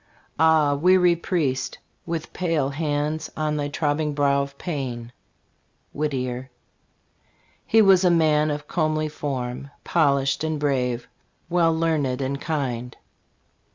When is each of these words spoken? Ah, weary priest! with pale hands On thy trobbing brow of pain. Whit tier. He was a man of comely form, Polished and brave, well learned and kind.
Ah, 0.39 0.73
weary 0.73 1.15
priest! 1.15 1.77
with 2.07 2.33
pale 2.33 2.69
hands 2.69 3.29
On 3.37 3.55
thy 3.55 3.67
trobbing 3.69 4.15
brow 4.15 4.41
of 4.41 4.57
pain. 4.57 5.11
Whit 5.93 6.09
tier. 6.09 6.49
He 7.67 7.83
was 7.83 8.03
a 8.03 8.09
man 8.09 8.49
of 8.49 8.67
comely 8.67 9.09
form, 9.09 9.69
Polished 9.83 10.43
and 10.43 10.59
brave, 10.59 11.07
well 11.51 11.71
learned 11.71 12.19
and 12.19 12.41
kind. 12.41 12.97